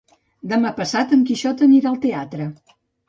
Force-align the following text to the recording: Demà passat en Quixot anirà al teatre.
Demà 0.53 0.71
passat 0.79 1.13
en 1.17 1.21
Quixot 1.27 1.61
anirà 1.67 1.91
al 1.93 2.01
teatre. 2.07 2.49